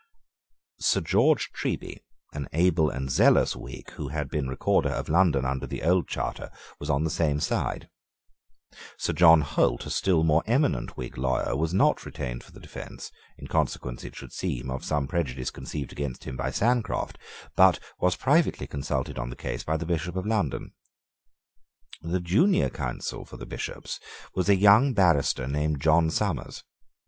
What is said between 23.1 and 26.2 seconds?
for the Bishops was a young barrister named John